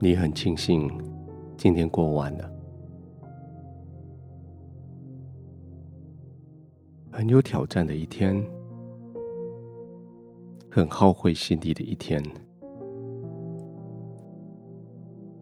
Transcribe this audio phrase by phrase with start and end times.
[0.00, 0.88] 你很庆幸
[1.56, 2.48] 今天过完了，
[7.10, 8.40] 很有挑战的一天，
[10.70, 12.22] 很耗费心力的一天，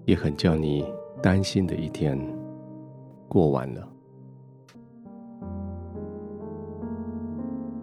[0.07, 0.83] 也很叫你
[1.23, 2.19] 担心的一天，
[3.29, 3.87] 过完了。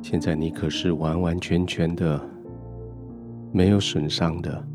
[0.02, 2.20] 现在你可是完完全全的
[3.52, 4.73] 没有损伤的。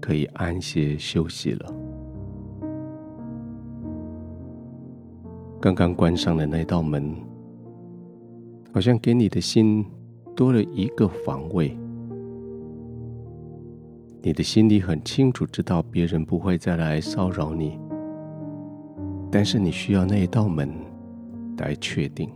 [0.00, 1.74] 可以安歇休息了。
[5.60, 7.14] 刚刚关上的那道门，
[8.72, 9.84] 好像给你的心
[10.36, 11.76] 多了一个防卫。
[14.22, 17.78] 你的心里很清楚知道别人不会再来骚扰你，
[19.32, 20.68] 但是你需要那一道门
[21.56, 22.30] 来确定。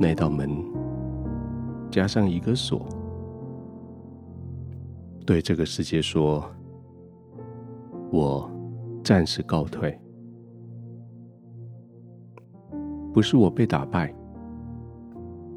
[0.00, 0.50] 那道门
[1.90, 2.88] 加上一个锁。
[5.24, 6.44] 对这个世界说
[8.10, 8.50] ：“我
[9.04, 9.96] 暂时告退，
[13.12, 14.12] 不是我被打败，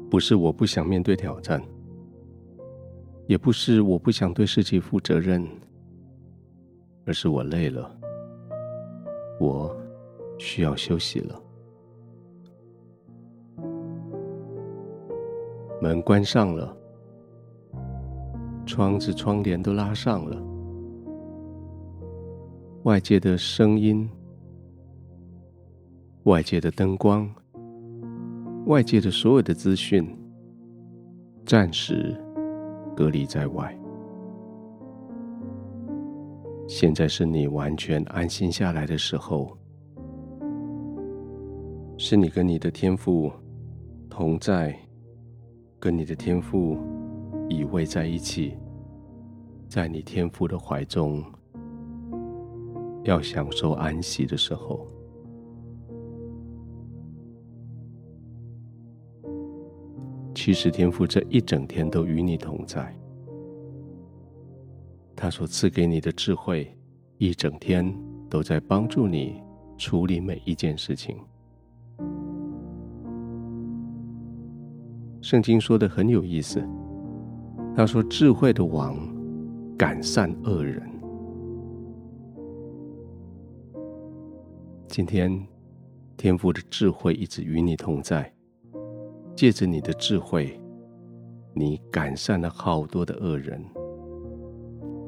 [0.08, 1.60] 不是我不想面对挑战，
[3.26, 5.44] 也不是我不想对事情负责任，
[7.04, 7.90] 而是我累了，
[9.40, 9.76] 我
[10.38, 11.40] 需要休息了。”
[15.82, 16.76] 门关上了。
[18.66, 20.42] 窗子、窗帘都拉上了，
[22.84, 24.08] 外界的声音、
[26.24, 27.28] 外界的灯光、
[28.66, 30.06] 外界的所有的资讯，
[31.44, 32.18] 暂时
[32.96, 33.76] 隔离在外。
[36.66, 39.56] 现在是你完全安心下来的时候，
[41.98, 43.30] 是你跟你的天赋
[44.08, 44.74] 同在，
[45.78, 46.78] 跟你的天赋。
[47.48, 48.56] 依偎在一起，
[49.68, 51.22] 在你天父的怀中，
[53.02, 54.86] 要享受安息的时候，
[60.34, 62.94] 其实天父这一整天都与你同在。
[65.14, 66.76] 他所赐给你的智慧，
[67.18, 67.94] 一整天
[68.28, 69.42] 都在帮助你
[69.78, 71.16] 处理每一件事情。
[75.20, 76.66] 圣经说的很有意思。
[77.76, 78.96] 他说：“智慧的王
[79.76, 80.80] 赶散恶人。
[84.86, 85.44] 今天，
[86.16, 88.32] 天父的智慧一直与你同在，
[89.34, 90.60] 借着你的智慧，
[91.52, 93.60] 你赶散了好多的恶人，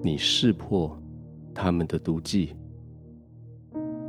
[0.02, 1.00] 你识破
[1.54, 2.56] 他们的毒计，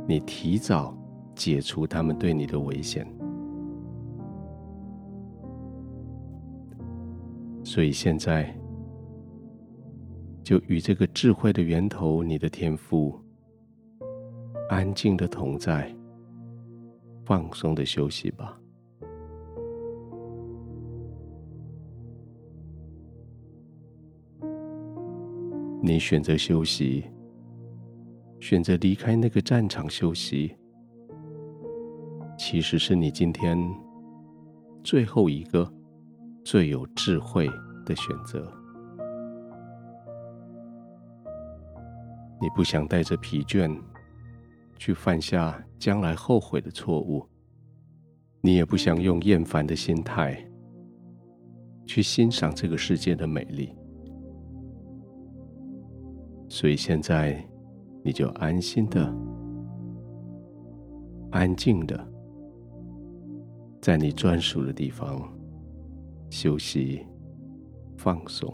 [0.08, 0.98] 你提早
[1.36, 3.06] 解除他们对你的危险。”
[7.70, 8.50] 所以现在，
[10.42, 13.14] 就与这个智慧的源头，你的天赋，
[14.70, 15.94] 安静的同在，
[17.26, 18.58] 放松的休息吧。
[25.82, 27.04] 你选择休息，
[28.40, 30.56] 选择离开那个战场休息，
[32.38, 33.58] 其实是你今天
[34.82, 35.70] 最后一个。
[36.50, 37.46] 最有智慧
[37.84, 38.50] 的选择。
[42.40, 43.70] 你不想带着疲倦
[44.78, 47.22] 去犯下将来后悔的错误，
[48.40, 50.42] 你也不想用厌烦的心态
[51.84, 53.76] 去欣赏这个世界的美丽，
[56.48, 57.46] 所以现在
[58.02, 59.14] 你就安心的、
[61.30, 62.08] 安静的，
[63.82, 65.30] 在你专属的地方。
[66.30, 67.06] 休息，
[67.96, 68.52] 放松，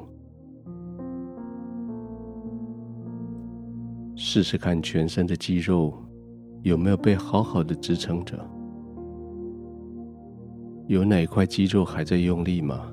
[4.15, 5.93] 试试看全身的肌肉
[6.62, 8.38] 有没有被好好的支撑着？
[10.87, 12.93] 有哪块肌肉还在用力吗？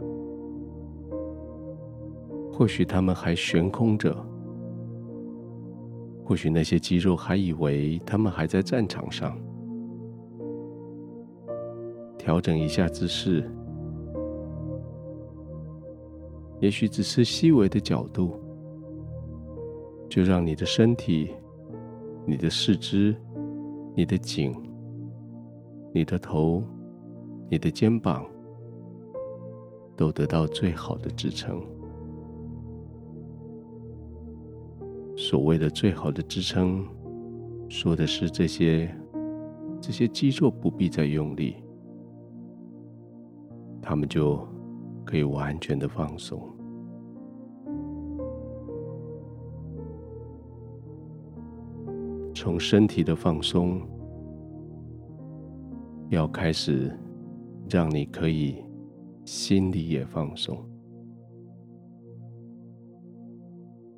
[2.52, 4.16] 或许他们还悬空着，
[6.24, 9.38] 或许那些肌肉还以为他们还在战场上。
[12.18, 13.50] 调整一下姿势。
[16.62, 18.40] 也许只是细微的角度，
[20.08, 21.32] 就让你的身体、
[22.26, 23.16] 你的四肢、
[23.96, 24.56] 你的颈、
[25.92, 26.64] 你的头、
[27.50, 28.24] 你的肩膀，
[29.98, 31.60] 都得到最好的支撑。
[35.18, 36.86] 所谓的最好的支撑，
[37.70, 38.96] 说的是这些
[39.82, 41.56] 这些肌肉不必再用力，
[43.82, 44.48] 他们就
[45.04, 46.42] 可以完全的放松。
[52.42, 53.80] 从身体的放松，
[56.10, 56.92] 要开始
[57.70, 58.56] 让你可以
[59.24, 60.58] 心里也放松。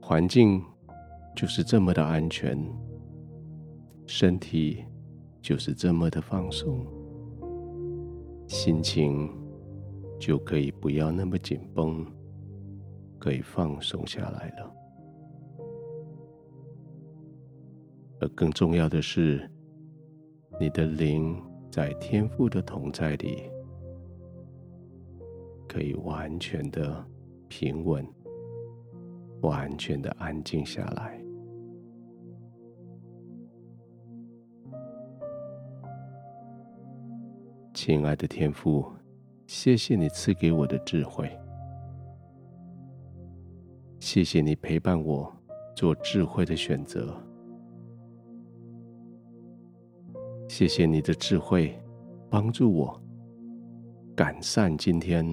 [0.01, 0.61] 环境
[1.33, 2.59] 就是这么的安全，
[4.05, 4.83] 身体
[5.41, 6.85] 就是这么的放松，
[8.45, 9.33] 心情
[10.19, 12.05] 就可以不要那么紧绷，
[13.17, 14.82] 可以放松下来了。
[18.23, 19.51] 而更重要的是，
[20.57, 23.51] 你的灵在天父的同在里，
[25.67, 27.05] 可以完全的
[27.49, 28.07] 平稳，
[29.41, 31.21] 完全的安静下来。
[37.73, 38.89] 亲爱的天父，
[39.47, 41.29] 谢谢你赐给我的智慧，
[43.99, 45.29] 谢谢你陪伴我
[45.75, 47.13] 做智慧的选择。
[50.55, 51.75] 谢谢你的智慧，
[52.29, 53.01] 帮助我
[54.15, 55.25] 赶散今天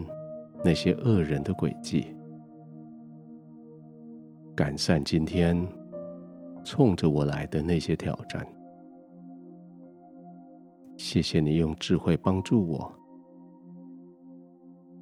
[0.65, 2.17] 那些恶人的诡计，
[4.57, 5.55] 赶散今天
[6.65, 8.47] 冲着我来的那些挑战。
[10.97, 12.91] 谢谢你用智慧帮助我，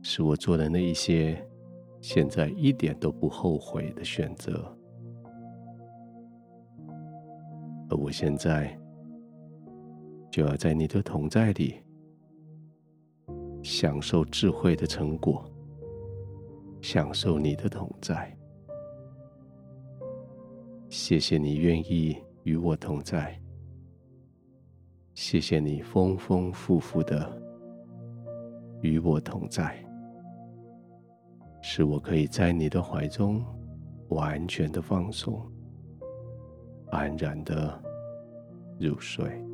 [0.02, 1.40] 使我做了那一些
[2.00, 4.76] 现在一点都不后悔的选择，
[7.88, 8.76] 而我现在。
[10.30, 11.76] 就要在你的同在里，
[13.62, 15.44] 享受智慧的成果，
[16.80, 18.34] 享受你的同在。
[20.88, 23.38] 谢谢你愿意与我同在，
[25.14, 27.30] 谢谢你丰丰富富的
[28.80, 29.76] 与我同在，
[31.62, 33.44] 使我可以在你的怀中
[34.08, 35.40] 完全的放松，
[36.90, 37.82] 安然的
[38.78, 39.47] 入睡。